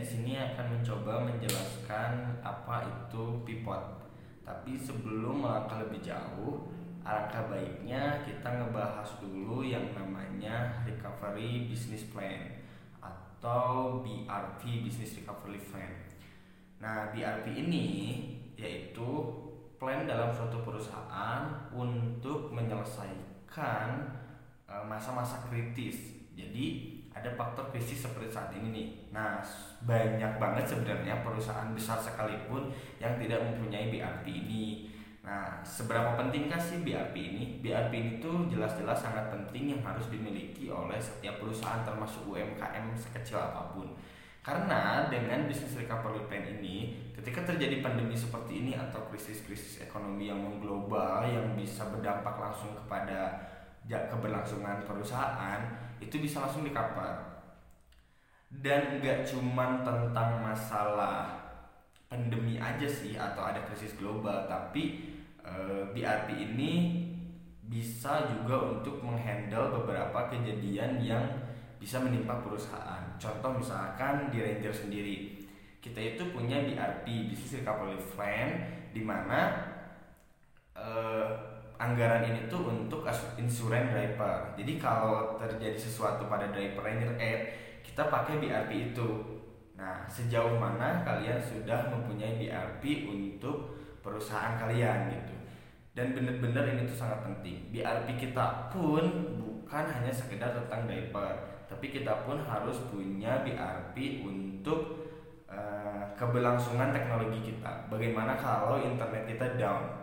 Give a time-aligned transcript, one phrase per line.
[0.00, 4.00] di sini akan mencoba menjelaskan apa itu pivot.
[4.40, 6.72] Tapi sebelum melangkah lebih jauh,
[7.04, 12.64] alangkah baiknya kita ngebahas dulu yang namanya Recovery Business Plan
[13.04, 15.92] atau BRP Business Recovery Plan.
[16.80, 17.86] Nah, BRP ini
[18.56, 19.04] yaitu
[19.76, 21.44] plan dalam suatu perusahaan
[21.76, 23.88] untuk menyelesaikan
[24.64, 26.24] eh, masa-masa kritis.
[26.32, 28.88] Jadi ada faktor krisis seperti saat ini nih.
[29.12, 29.44] Nah,
[29.84, 34.88] banyak banget sebenarnya perusahaan besar sekalipun yang tidak mempunyai BRP ini.
[35.20, 37.44] Nah, seberapa pentingkah sih BRP ini?
[37.60, 43.36] BRP ini tuh jelas-jelas sangat penting yang harus dimiliki oleh setiap perusahaan termasuk UMKM sekecil
[43.36, 43.92] apa pun.
[44.40, 50.40] Karena dengan bisnis recovery plan ini, ketika terjadi pandemi seperti ini atau krisis-krisis ekonomi yang
[50.40, 53.36] mengglobal yang bisa berdampak langsung kepada
[53.90, 55.60] keberlangsungan perusahaan,
[55.98, 57.30] itu bisa langsung di cover
[58.50, 61.38] dan nggak cuman tentang masalah
[62.10, 66.72] pandemi aja sih atau ada krisis global tapi e, eh, BRP ini
[67.70, 71.22] bisa juga untuk menghandle beberapa kejadian yang
[71.78, 73.14] bisa menimpa perusahaan.
[73.14, 75.38] Contoh misalkan di Ranger sendiri.
[75.78, 78.48] Kita itu punya BRP Business Recovery Plan
[78.90, 79.70] di mana
[80.74, 80.88] e,
[81.80, 83.08] anggaran ini tuh untuk
[83.40, 84.52] insuran driver.
[84.52, 87.40] Jadi kalau terjadi sesuatu pada driver Ranger Air,
[87.80, 89.40] kita pakai BRP itu.
[89.80, 95.34] Nah, sejauh mana kalian sudah mempunyai BRP untuk perusahaan kalian gitu.
[95.96, 97.72] Dan benar-benar ini tuh sangat penting.
[97.72, 99.00] BRP kita pun
[99.40, 105.08] bukan hanya sekedar tentang driver, tapi kita pun harus punya BRP untuk
[105.48, 107.88] uh, keberlangsungan teknologi kita.
[107.88, 109.99] Bagaimana kalau internet kita down?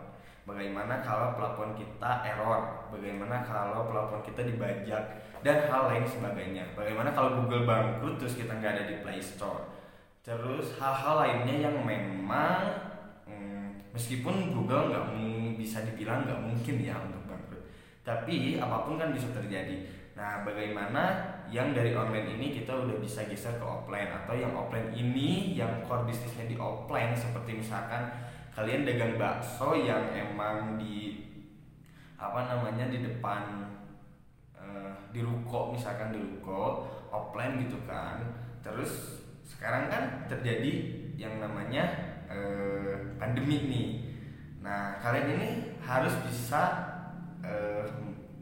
[0.48, 2.88] Bagaimana kalau pelapon kita error?
[2.88, 6.72] Bagaimana kalau pelapon kita dibajak dan hal lain sebagainya?
[6.72, 9.68] Bagaimana kalau Google bangkrut terus kita nggak ada di Play Store?
[10.24, 12.64] Terus hal-hal lainnya yang memang
[13.28, 15.04] hmm, meskipun Google nggak
[15.60, 17.68] bisa dibilang nggak mungkin ya untuk bangkrut,
[18.00, 19.84] tapi apa pun kan bisa terjadi.
[20.16, 24.90] Nah, bagaimana yang dari online ini kita udah bisa geser ke offline atau yang offline
[24.96, 28.10] ini yang core bisnisnya di offline seperti misalkan
[28.58, 31.22] kalian dagang bakso yang emang di
[32.18, 33.70] apa namanya di depan
[34.58, 38.18] uh, di ruko misalkan di ruko offline gitu kan.
[38.58, 41.86] Terus sekarang kan terjadi yang namanya
[42.26, 43.88] uh, pandemi nih.
[44.58, 45.48] Nah kalian ini
[45.78, 46.62] harus bisa
[47.38, 47.86] uh,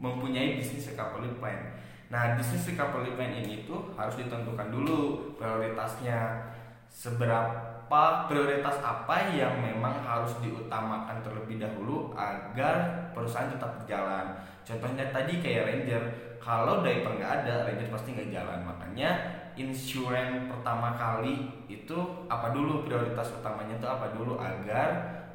[0.01, 1.77] mempunyai bisnis recovery plan.
[2.09, 6.49] Nah bisnis recovery plan ini tuh harus ditentukan dulu prioritasnya
[6.89, 14.35] seberapa apa prioritas apa yang memang harus diutamakan terlebih dahulu agar perusahaan tetap berjalan?
[14.67, 16.03] Contohnya tadi kayak Ranger
[16.43, 18.59] kalau diaper nggak ada Ranger pasti nggak jalan.
[18.67, 19.09] Makanya
[19.55, 22.83] insurance pertama kali itu apa dulu?
[22.83, 24.87] Prioritas utamanya itu apa dulu agar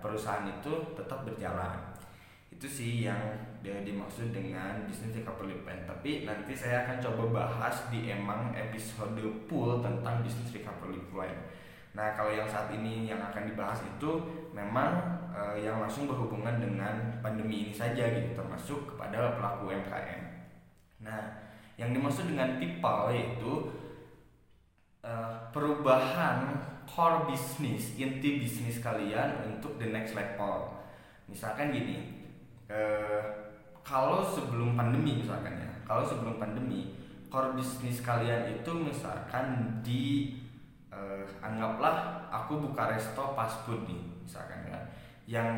[0.04, 1.96] perusahaan itu tetap berjalan?
[2.52, 3.16] Itu sih yang
[3.64, 5.88] dimaksud dengan bisnis recovery plan.
[5.88, 11.61] Tapi nanti saya akan coba bahas di emang episode full tentang bisnis recovery plan
[11.92, 14.10] Nah, kalau yang saat ini yang akan dibahas itu
[14.56, 20.20] memang uh, yang langsung berhubungan dengan pandemi ini saja gitu, termasuk kepada pelaku UMKM.
[21.04, 21.20] Nah,
[21.76, 23.52] yang dimaksud dengan people yaitu
[25.04, 26.56] uh, perubahan
[26.88, 30.72] core bisnis, inti bisnis kalian untuk the next level.
[31.28, 32.24] Misalkan gini,
[32.72, 33.52] uh,
[33.84, 36.96] kalau sebelum pandemi misalkan ya, kalau sebelum pandemi
[37.28, 40.36] core bisnis kalian itu misalkan di
[40.92, 44.80] uh, anggaplah aku buka resto fast food nih misalkan ya.
[45.24, 45.50] Yang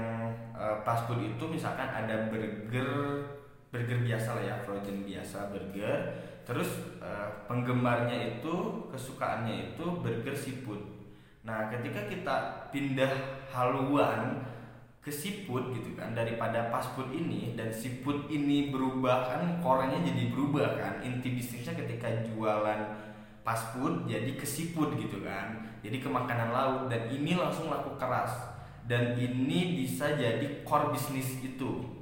[0.55, 2.89] uh, fast food itu misalkan ada burger
[3.75, 5.99] burger biasa lah ya frozen biasa burger.
[6.47, 8.55] Terus uh, penggemarnya itu
[8.89, 10.81] kesukaannya itu burger seafood.
[11.43, 12.37] Nah ketika kita
[12.71, 13.11] pindah
[13.50, 14.47] haluan
[15.05, 20.81] ke seafood gitu kan daripada food ini dan seafood ini berubah kan korenya jadi berubah
[20.81, 20.94] kan.
[21.05, 22.81] Inti bisnisnya ketika jualan
[23.44, 25.61] fast food jadi ke seafood gitu kan.
[25.85, 26.88] Jadi ke makanan laut.
[26.88, 28.56] Dan ini langsung laku keras.
[28.88, 31.93] Dan ini bisa jadi core bisnis itu.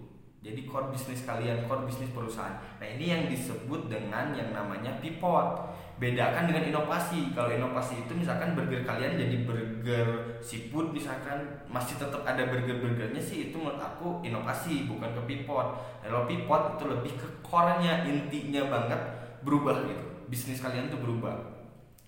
[0.43, 2.59] Jadi core bisnis kalian core bisnis perusahaan.
[2.79, 5.71] Nah ini yang disebut dengan yang namanya pivot
[6.03, 7.31] bedakan dengan inovasi.
[7.31, 10.07] Kalau inovasi itu misalkan burger kalian jadi burger
[10.43, 15.79] seafood misalkan masih tetap ada burger burgernya sih itu menurut aku inovasi bukan ke pivot
[16.03, 19.01] kalau pivot itu lebih ke core-nya intinya banget
[19.47, 21.37] berubah gitu bisnis kalian tuh berubah.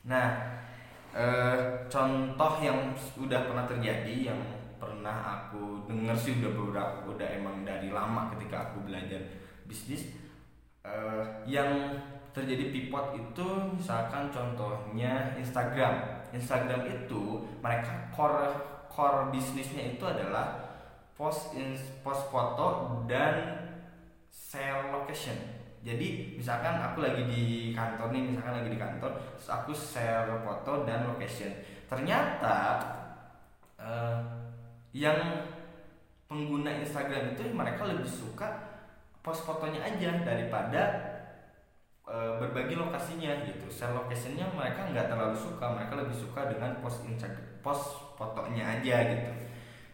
[0.08, 0.56] Nah,
[1.12, 4.40] eh, contoh yang sudah pernah terjadi yang
[4.80, 9.20] pernah aku dengar sih udah beberapa udah emang dari lama ketika aku belajar
[9.64, 10.12] bisnis
[10.84, 11.96] uh, yang
[12.36, 18.52] terjadi pivot itu misalkan contohnya Instagram Instagram itu mereka core
[18.92, 20.60] core bisnisnya itu adalah
[21.16, 21.72] post in,
[22.04, 23.64] post foto dan
[24.28, 25.53] share location
[25.84, 27.42] jadi misalkan aku lagi di
[27.76, 31.52] kantor nih misalkan lagi di kantor terus aku share foto dan location.
[31.84, 32.81] Ternyata
[33.76, 34.25] uh,
[34.96, 35.44] yang
[36.25, 38.48] pengguna Instagram itu mereka lebih suka
[39.20, 40.82] post fotonya aja daripada
[42.08, 43.69] uh, berbagi lokasinya gitu.
[43.69, 48.96] Share locationnya mereka nggak terlalu suka mereka lebih suka dengan post Instagram post fotonya aja
[49.12, 49.32] gitu.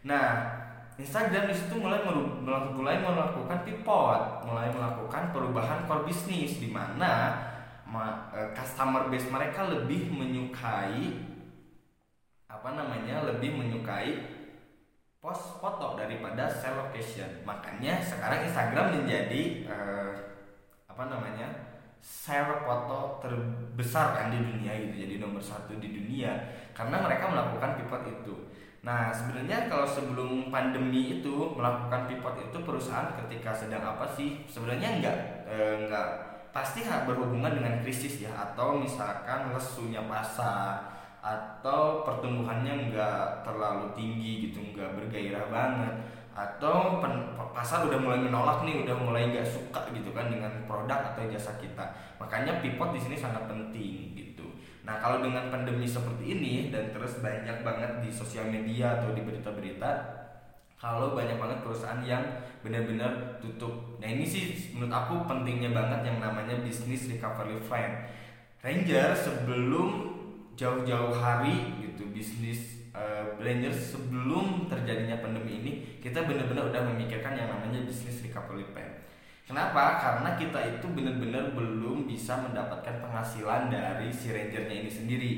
[0.07, 0.55] Nah
[1.01, 2.05] Instagram di situ mulai
[2.47, 7.41] mulai melakukan pivot, mulai melakukan perubahan core bisnis di mana
[8.37, 11.31] e, customer base mereka lebih menyukai
[12.51, 14.41] apa namanya lebih menyukai
[15.21, 17.45] post foto daripada sell location.
[17.45, 20.13] Makanya sekarang Instagram menjadi uh,
[20.89, 21.49] apa namanya
[22.01, 26.33] share foto terbesar kan di dunia gitu jadi nomor satu di dunia.
[26.73, 28.35] Karena mereka melakukan pivot itu
[28.81, 34.41] Nah, sebenarnya kalau sebelum pandemi itu melakukan pivot itu perusahaan ketika sedang apa sih?
[34.49, 36.09] Sebenarnya enggak e, enggak
[36.49, 40.81] pasti berhubungan dengan krisis ya atau misalkan lesunya pasar
[41.21, 45.95] atau pertumbuhannya enggak terlalu tinggi gitu, enggak bergairah banget
[46.31, 51.13] atau pen, pasar udah mulai menolak nih, udah mulai nggak suka gitu kan dengan produk
[51.13, 51.85] atau jasa kita.
[52.17, 54.30] Makanya pivot di sini sangat penting gitu.
[54.91, 59.23] Nah kalau dengan pandemi seperti ini dan terus banyak banget di sosial media atau di
[59.23, 60.19] berita-berita
[60.75, 62.27] kalau banyak banget perusahaan yang
[62.59, 64.03] benar-benar tutup.
[64.03, 68.03] Nah ini sih menurut aku pentingnya banget yang namanya bisnis recovery plan.
[68.67, 70.11] Ranger sebelum
[70.59, 75.73] jauh-jauh hari gitu bisnis uh, Ranger sebelum terjadinya pandemi ini
[76.03, 78.91] kita benar-benar udah memikirkan yang namanya bisnis recovery plan.
[79.51, 79.99] Kenapa?
[79.99, 85.33] Karena kita itu benar-benar belum bisa mendapatkan penghasilan dari si rangernya ini sendiri,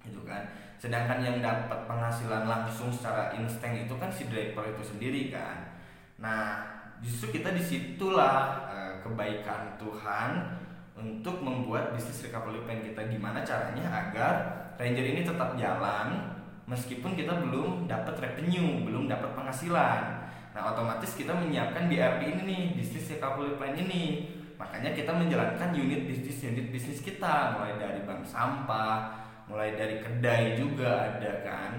[0.00, 0.48] gitu kan.
[0.80, 5.76] Sedangkan yang dapat penghasilan langsung secara insting itu kan si driver itu sendiri kan.
[6.16, 6.64] Nah,
[7.04, 10.56] justru kita di situlah e, kebaikan Tuhan
[10.96, 14.32] untuk membuat bisnis recovery plan kita gimana caranya agar
[14.80, 16.32] ranger ini tetap jalan
[16.64, 20.23] meskipun kita belum dapat revenue, belum dapat penghasilan.
[20.54, 24.30] Nah otomatis kita menyiapkan BRP ini nih bisnis recovery plan ini.
[24.54, 29.10] Makanya kita menjalankan unit bisnis unit bisnis kita mulai dari bank sampah,
[29.50, 31.72] mulai dari kedai juga ada kan.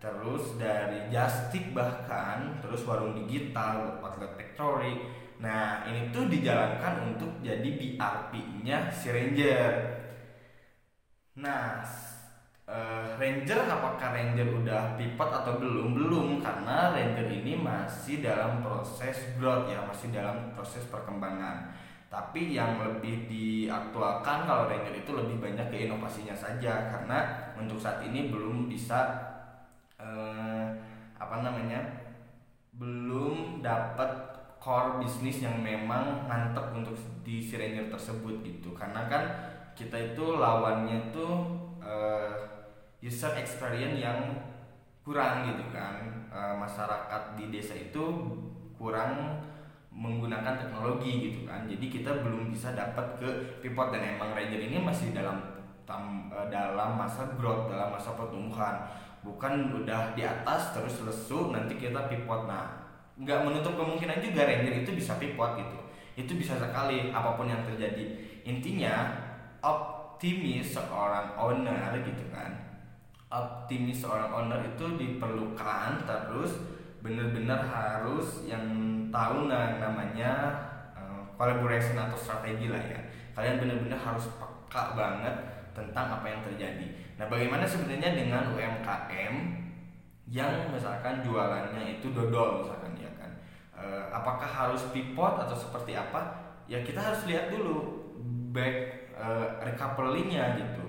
[0.00, 5.04] Terus dari Justik bahkan, terus warung digital, outlet factory.
[5.42, 9.72] Nah ini tuh dijalankan untuk jadi BRP-nya si Ranger.
[11.36, 11.84] Nah
[12.70, 15.98] uh, Ranger apakah Ranger udah pivot atau belum?
[15.98, 21.74] Belum karena Ranger ini masih dalam proses growth ya masih dalam proses perkembangan.
[22.10, 28.02] Tapi yang lebih diaktualkan kalau Ranger itu lebih banyak ke inovasinya saja karena untuk saat
[28.06, 29.14] ini belum bisa
[29.98, 30.66] uh,
[31.20, 31.78] apa namanya
[32.74, 34.10] belum dapat
[34.60, 38.74] core bisnis yang memang mantep untuk di si Ranger tersebut gitu.
[38.74, 39.22] Karena kan
[39.78, 41.34] kita itu lawannya tuh
[41.78, 42.49] uh,
[43.00, 44.20] user experience yang
[45.00, 46.28] kurang gitu kan.
[46.30, 48.04] E, masyarakat di desa itu
[48.76, 49.40] kurang
[49.90, 51.66] menggunakan teknologi gitu kan.
[51.66, 53.28] Jadi kita belum bisa dapat ke
[53.64, 55.40] pivot dan emang Ranger ini masih dalam
[55.88, 58.84] tam, e, dalam masa growth dalam masa pertumbuhan.
[59.20, 62.80] Bukan udah di atas terus lesu nanti kita pivot nah
[63.20, 65.78] nggak menutup kemungkinan juga Ranger itu bisa pivot gitu.
[66.20, 68.04] Itu bisa sekali apa pun yang terjadi.
[68.44, 69.08] Intinya
[69.60, 72.69] optimis seorang owner gitu kan
[73.30, 76.58] optimis seorang owner itu diperlukan terus
[77.00, 78.66] benar-benar harus yang
[79.08, 80.52] tahu nah, namanya
[80.92, 83.00] uh, collaboration atau strategi lah ya.
[83.32, 85.34] Kalian benar-benar harus peka banget
[85.72, 86.86] tentang apa yang terjadi.
[87.16, 89.34] Nah bagaimana sebenarnya dengan UMKM
[90.30, 93.30] yang misalkan jualannya itu dodol misalkan ya kan?
[93.72, 96.50] Uh, apakah harus pivot atau seperti apa?
[96.66, 98.10] Ya kita harus lihat dulu
[98.50, 100.84] back uh, recovery-nya gitu.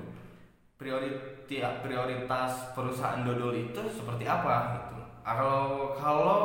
[0.82, 4.96] Prioritas prioritas perusahaan dodol itu seperti apa gitu.
[5.20, 6.40] Kalau kalau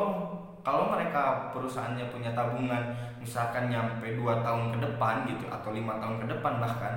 [0.67, 2.91] kalau mereka perusahaannya punya tabungan
[3.23, 6.95] misalkan nyampe 2 tahun ke depan gitu atau lima tahun ke depan bahkan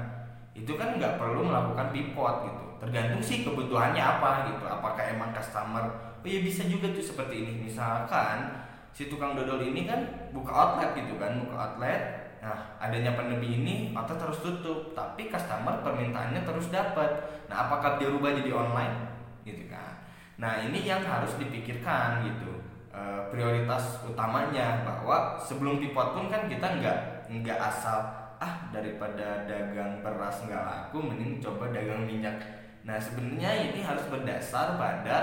[0.57, 2.63] itu kan nggak perlu melakukan pivot gitu.
[2.81, 4.65] Tergantung sih kebutuhannya apa gitu.
[4.65, 5.85] Apakah emang customer
[6.19, 7.69] oh ya bisa juga tuh seperti ini.
[7.69, 13.59] Misalkan si tukang dodol ini kan buka outlet gitu kan buka outlet Nah, adanya pandemi
[13.59, 17.09] ini outlet terus tutup, tapi customer permintaannya terus dapat.
[17.51, 18.95] Nah, apakah dia rubah jadi online?
[19.43, 19.99] Gitu kan.
[20.39, 22.59] Nah, ini yang harus dipikirkan gitu.
[22.89, 28.01] uh, prioritas utamanya bahwa sebelum pivot pun kan kita nggak nggak asal
[28.41, 32.39] ah daripada dagang beras nggak laku mending coba dagang minyak
[32.87, 35.17] nah sebenarnya ini harus berdasar pada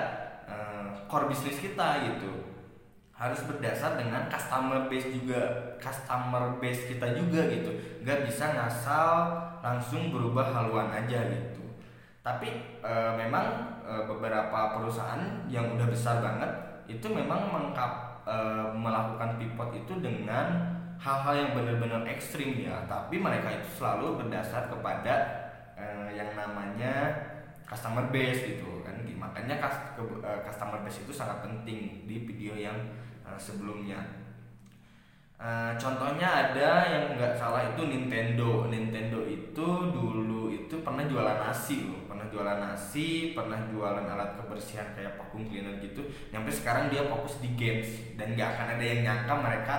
[0.46, 2.55] uh, core bisnis kita gitu
[3.16, 5.40] harus berdasar dengan customer base juga
[5.80, 7.72] customer base kita juga gitu.
[8.04, 9.12] Nggak bisa ngasal
[9.64, 11.64] langsung berubah haluan aja gitu.
[12.20, 16.50] Tapi e, memang e, beberapa perusahaan yang udah besar banget
[16.92, 18.36] itu memang mengkap e,
[18.76, 22.84] melakukan pivot itu dengan hal-hal yang benar-benar ekstrim ya.
[22.84, 25.14] Tapi mereka itu selalu berdasar kepada
[25.72, 27.16] e, yang namanya
[27.64, 29.00] customer base gitu kan.
[29.16, 29.56] Makanya
[30.44, 32.76] customer base itu sangat penting di video yang
[33.34, 33.98] sebelumnya.
[35.36, 38.70] Uh, contohnya ada yang nggak salah itu Nintendo.
[38.70, 44.96] Nintendo itu dulu itu pernah jualan nasi loh, pernah jualan nasi, pernah jualan alat kebersihan
[44.96, 46.08] kayak vacuum cleaner gitu.
[46.32, 49.76] Sampai sekarang dia fokus di games dan nggak akan ada yang nyangka mereka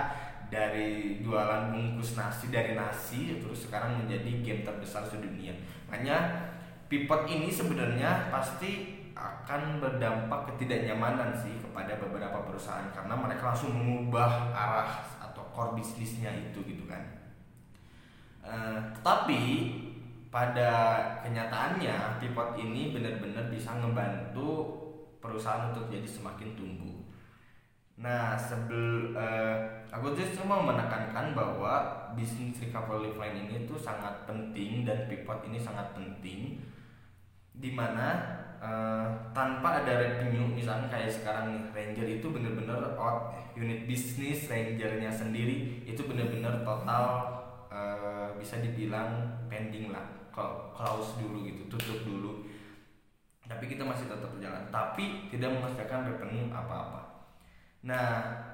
[0.48, 5.52] dari jualan bungkus nasi dari nasi terus sekarang menjadi game terbesar sedunia.
[5.90, 6.48] Makanya
[6.88, 14.54] pivot ini sebenarnya pasti akan berdampak ketidaknyamanan sih kepada beberapa perusahaan karena mereka langsung mengubah
[14.54, 17.02] arah atau core bisnisnya itu gitu kan.
[18.46, 19.42] Uh, tetapi
[20.30, 20.70] pada
[21.26, 24.78] kenyataannya pivot ini benar-benar bisa membantu
[25.18, 26.96] perusahaan untuk jadi semakin tumbuh.
[27.98, 29.58] Nah, sebel uh,
[29.90, 35.58] aku justru mau menekankan bahwa bisnis recovery plan ini tuh sangat penting dan pivot ini
[35.58, 36.62] sangat penting
[37.58, 43.90] di mana uh, tanpa ada revenue misalnya kayak sekarang nih Ranger itu bener-bener out unit
[43.90, 47.04] bisnis Rangernya sendiri itu bener-bener total
[47.66, 50.06] uh, bisa dibilang pending lah.
[50.38, 52.46] Close dulu gitu tutup dulu.
[53.42, 57.26] Tapi kita masih tetap berjalan tapi tidak menghasilkan revenue apa-apa.
[57.82, 58.10] Nah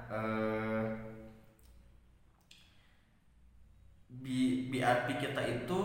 [0.09, 0.85] uh,
[4.09, 5.79] BRP kita itu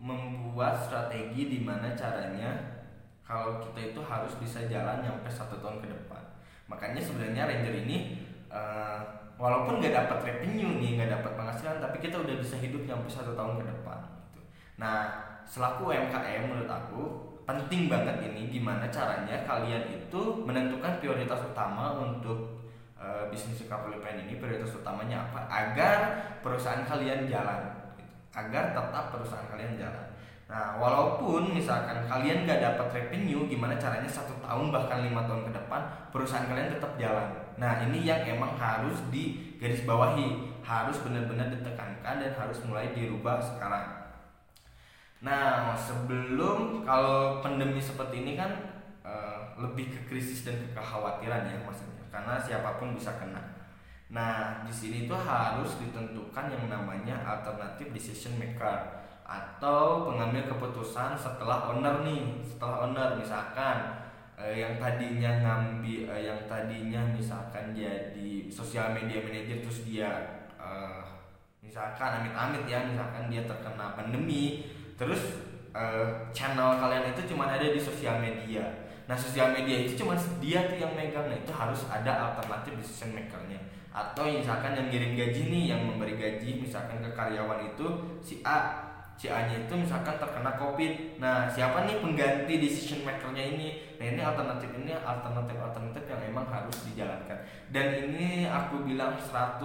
[0.00, 2.80] membuat strategi di mana caranya
[3.20, 6.22] kalau kita itu harus bisa jalan sampai satu tahun ke depan
[6.66, 8.16] makanya sebenarnya Ranger ini
[8.48, 9.04] uh,
[9.36, 13.32] walaupun nggak dapat revenue nih nggak dapat penghasilan tapi kita udah bisa hidup sampai satu
[13.36, 14.00] tahun ke depan
[14.32, 14.40] gitu.
[14.80, 15.06] nah
[15.44, 22.60] selaku UMKM menurut aku penting banget ini gimana caranya kalian itu menentukan prioritas utama untuk
[23.00, 25.98] uh, bisnis recovery plan ini prioritas utamanya apa agar
[26.44, 27.79] perusahaan kalian jalan.
[28.30, 30.10] Agar tetap perusahaan kalian jalan
[30.50, 35.54] Nah, walaupun misalkan kalian gak dapat revenue, gimana caranya satu tahun bahkan lima tahun ke
[35.54, 37.30] depan perusahaan kalian tetap jalan.
[37.54, 43.38] Nah, ini yang emang harus di garis bawahi, harus benar-benar ditekankan dan harus mulai dirubah
[43.38, 44.10] sekarang.
[45.22, 48.50] Nah, sebelum kalau pandemi seperti ini kan
[49.06, 53.59] uh, lebih ke krisis dan ke kekhawatiran ya maksudnya, karena siapa pun bisa kena.
[54.10, 61.70] Nah, di sini tuh harus ditentukan yang namanya alternative decision maker atau pengambil keputusan setelah
[61.70, 63.14] owner nih setelah owner.
[63.14, 70.10] Misalkan eh, yang tadinya ngambil eh, yang tadinya misalkan jadi sosial media manager terus dia
[70.58, 71.06] eh,
[71.62, 74.66] misalkan amit-amit ya misalkan dia terkena pandemi
[74.98, 80.14] terus eh, channel kalian itu cuma ada di sosial media nah sosial media itu cuma
[80.38, 81.26] dia tuh yang megang.
[81.26, 83.58] Nah itu harus ada alternatif decision makernya.
[83.90, 87.86] Atau misalkan yang ngirim gaji nih yang memberi gaji misalkan ke karyawan itu
[88.22, 88.86] si A
[89.18, 91.18] si A nya itu misalkan terkena covid.
[91.18, 93.98] Nah siapa nih pengganti decision makernya ini?
[93.98, 97.38] Nah ini alternatif ini alternatif alternatif yang memang harus dijalankan.
[97.74, 99.58] Dan ini aku bilang 100%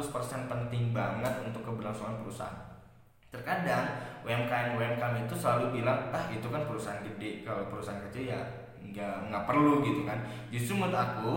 [0.50, 2.82] penting banget untuk keberlangsungan perusahaan.
[3.30, 3.94] Terkadang
[4.26, 7.46] UMKM UMKM itu selalu bilang ah itu kan perusahaan gede.
[7.46, 8.65] Kalau perusahaan kecil ya
[8.96, 11.34] nggak nggak perlu gitu kan justru menurut aku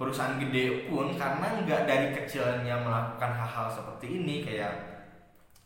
[0.00, 4.92] perusahaan gede pun karena nggak dari kecilnya melakukan hal-hal seperti ini kayak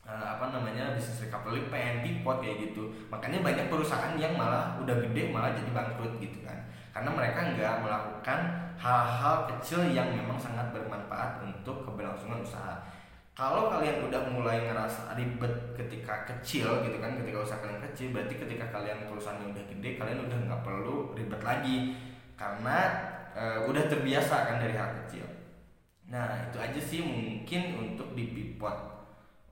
[0.06, 2.86] uh, apa namanya bisnis recovery plan, pivot kayak gitu.
[3.10, 6.68] Makanya banyak perusahaan yang malah udah gede malah jadi bangkrut gitu kan.
[6.94, 8.40] Karena mereka nggak melakukan
[8.76, 12.80] hal-hal kecil yang memang sangat bermanfaat untuk keberlangsungan usaha.
[13.36, 18.40] Kalau kalian udah mulai ngerasa ribet ketika kecil gitu kan, ketika usaha kalian kecil, berarti
[18.40, 22.00] ketika kalian perusahaannya udah gede, kalian udah nggak perlu ribet lagi
[22.32, 22.78] karena
[23.36, 25.28] e, udah terbiasa kan dari hal kecil.
[26.08, 28.96] Nah itu aja sih mungkin untuk di pivot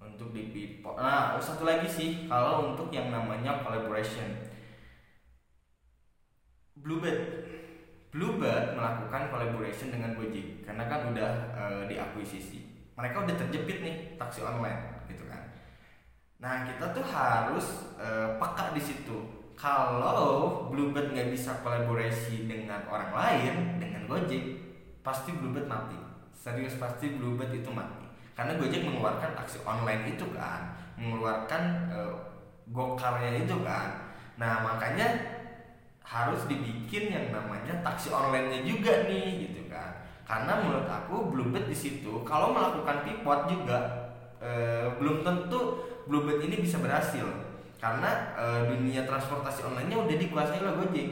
[0.05, 0.95] untuk di Pipo.
[0.95, 4.53] Nah, satu lagi sih kalau untuk yang namanya collaboration.
[6.75, 7.49] Bluebird
[8.15, 12.74] Bluebird melakukan collaboration dengan Gojek karena kan udah e, diakuisisi.
[12.95, 15.43] Mereka udah terjepit nih taksi online gitu kan.
[16.39, 18.09] Nah, kita tuh harus e,
[18.39, 19.17] peka di situ.
[19.55, 24.59] Kalau Bluebird nggak bisa kolaborasi dengan orang lain, dengan Gojek,
[25.05, 26.05] pasti Bluebird mati
[26.45, 32.13] serius pasti Bluebird itu mati karena Gojek mengeluarkan taksi online itu kan mengeluarkan uh,
[32.69, 35.07] gokarnya itu kan nah makanya
[36.05, 39.64] harus dibikin yang namanya taksi online-nya juga nih gitu
[40.25, 43.79] karena menurut aku Bluebird di situ kalau melakukan pivot juga
[44.41, 47.25] uh, belum tentu Bluebird ini bisa berhasil.
[47.77, 51.09] Karena uh, dunia transportasi online-nya udah dikuasai oleh Gojek.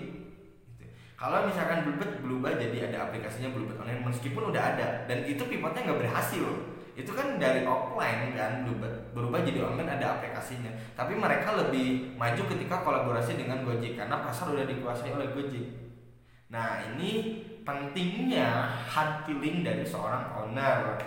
[0.80, 0.86] Gitu.
[1.20, 5.84] kalau misalkan Bluebird berubah jadi ada aplikasinya Bluebird online meskipun udah ada dan itu pivotnya
[5.84, 6.72] nggak berhasil.
[6.92, 8.64] Itu kan dari offline kan
[9.12, 10.72] berubah jadi online ada aplikasinya.
[10.96, 15.68] Tapi mereka lebih maju ketika kolaborasi dengan Gojek karena pasar udah dikuasai oleh Gojek.
[16.52, 20.98] Nah ini pentingnya hard feeling dari seorang owner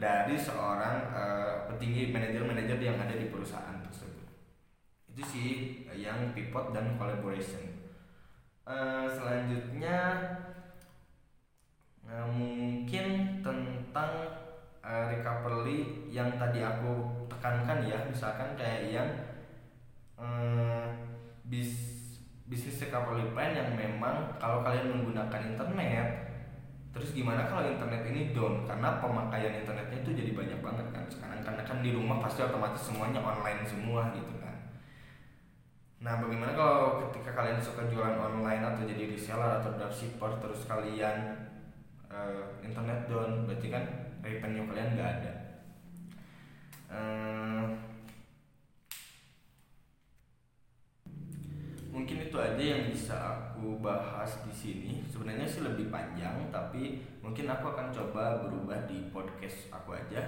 [0.00, 4.24] dari seorang uh, petinggi manajer-manajer yang ada di perusahaan tersebut.
[5.12, 5.48] Itu sih
[5.92, 7.84] yang pivot dan collaboration.
[8.64, 10.16] Uh, selanjutnya
[12.08, 14.12] uh, mungkin tentang
[14.80, 19.10] uh, recovery yang tadi aku tekankan ya misalkan kayak yang
[20.16, 20.88] uh,
[21.44, 21.89] bis
[22.50, 26.34] bisnis recovery plan yang memang kalau kalian menggunakan internet
[26.90, 28.66] terus gimana kalau internet ini down?
[28.66, 31.38] Karena pemakaian internetnya itu jadi banyak banget kan sekarang.
[31.38, 34.74] Karena kan di rumah pasti otomatis semuanya online semua gitu kan.
[36.02, 41.46] Nah bagaimana kalau ketika kalian suka jualan online atau jadi reseller atau dropshipper terus kalian
[42.10, 43.84] uh, internet down berarti kan
[44.26, 45.32] revenue kalian nggak ada.
[46.90, 47.70] Uh,
[51.90, 54.92] mungkin itu aja yang bisa aku bahas di sini.
[55.10, 60.22] Sebenarnya sih lebih panjang tapi mungkin aku akan coba berubah di podcast aku aja.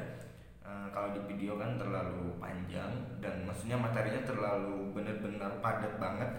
[0.62, 6.30] Uh, kalau di video kan terlalu panjang dan maksudnya materinya terlalu benar-benar padat banget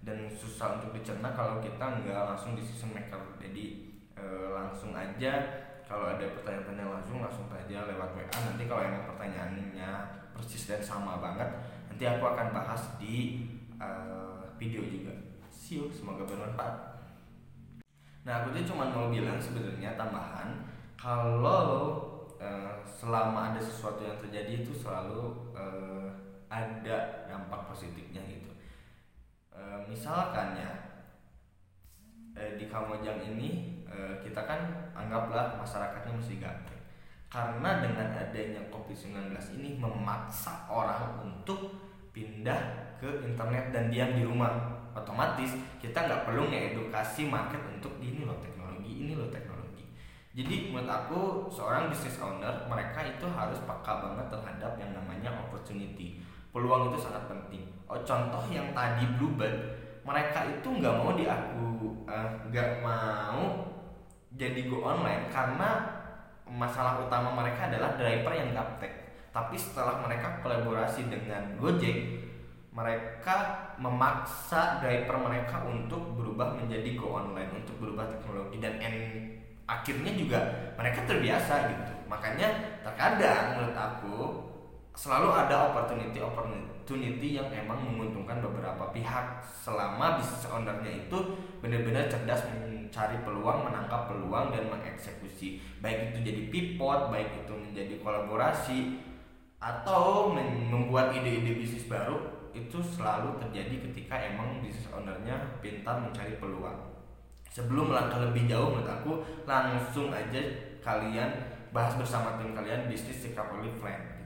[0.00, 3.20] dan susah untuk dicerna kalau kita nggak langsung di season maker.
[3.40, 5.64] Jadi uh, langsung aja.
[5.86, 9.90] Kalau ada pertanyaan-pertanyaan langsung langsung aja lewat WA nanti kalau emang pertanyaannya
[10.34, 11.46] persis dan sama banget
[11.86, 13.46] nanti aku akan bahas di
[13.78, 15.12] uh, video juga.
[15.48, 16.74] See you semoga bermanfaat.
[18.26, 20.66] Nah aku tuh cuma mau bilang sebenarnya tambahan
[20.98, 22.02] kalau
[22.42, 26.10] uh, selama ada sesuatu yang terjadi itu selalu uh,
[26.50, 28.50] ada dampak positifnya gitu.
[29.54, 30.72] Uh, misalkan ya
[32.36, 33.80] di Kamojang ini
[34.20, 36.76] kita kan anggaplah masyarakatnya mesti gaptek
[37.32, 41.74] karena dengan adanya COVID-19 ini memaksa orang untuk
[42.16, 42.60] pindah
[42.96, 44.72] ke internet dan diam di rumah.
[44.96, 49.84] Otomatis kita nggak perlu ngedukasi market untuk ini loh teknologi ini loh teknologi.
[50.32, 51.20] Jadi menurut aku
[51.52, 56.16] seorang business owner mereka itu harus peka banget terhadap yang namanya opportunity.
[56.48, 57.68] Peluang itu sangat penting.
[57.84, 61.66] Oh contoh yang tadi Bluebird mereka itu nggak mau di aku
[62.08, 63.42] eh, nggak uh, mau
[64.38, 65.82] jadi go online karena
[66.46, 69.05] masalah utama mereka adalah driver yang gaptek
[69.36, 72.24] tapi setelah mereka kolaborasi dengan Gojek
[72.72, 78.56] mereka memaksa driver mereka untuk berubah menjadi go online untuk berubah teknologi.
[78.60, 79.04] Dan end,
[79.68, 80.40] akhirnya juga
[80.76, 81.92] mereka terbiasa gitu.
[82.08, 84.16] Makanya terkadang menurut aku
[84.96, 89.40] selalu ada opportunity opportunity yang emang menguntungkan beberapa pihak.
[89.44, 91.16] Selama bisnis ownernya itu
[91.60, 95.60] benar-benar cerdas mencari peluang, menangkap peluang dan mengeksekusi.
[95.80, 99.05] Baik itu jadi pivot, baik itu menjadi kolaborasi
[99.66, 100.30] atau
[100.70, 106.94] membuat ide-ide bisnis baru itu selalu terjadi ketika emang bisnis ownernya pintar mencari peluang.
[107.50, 110.38] Sebelum melangkah lebih jauh menurut aku langsung aja
[110.86, 114.16] kalian bahas bersama tim kalian bisnis recovery plan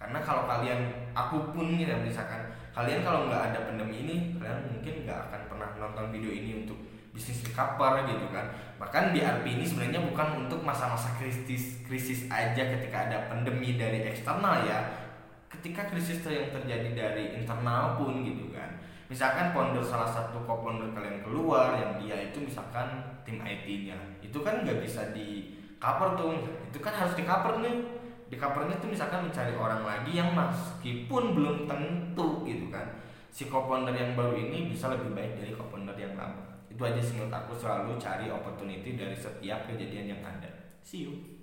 [0.00, 5.04] karena kalau kalian aku pun nih misalkan kalian kalau nggak ada pandemi ini kalian mungkin
[5.04, 8.46] nggak akan pernah nonton video ini untuk bisnis recover gitu kan.
[8.78, 14.62] Bahkan BRP ini sebenarnya bukan untuk masa-masa krisis krisis aja ketika ada pandemi dari eksternal
[14.64, 14.80] ya.
[15.50, 18.78] Ketika krisis yang terjadi dari internal pun gitu kan.
[19.10, 24.62] Misalkan founder salah satu co-founder kalian keluar yang dia itu misalkan tim IT-nya itu kan
[24.62, 26.46] nggak bisa di cover tuh.
[26.70, 27.98] Itu kan harus di cover nih.
[28.30, 32.86] Di covernya tuh misalkan mencari orang lagi yang meskipun belum tentu gitu kan.
[33.34, 36.49] Si co-founder yang baru ini bisa lebih baik dari co-founder yang lama
[36.80, 37.52] itu aja sih menurut aku.
[37.60, 40.48] Selalu cari opportunity dari setiap kejadian yang ada.
[40.80, 41.39] See you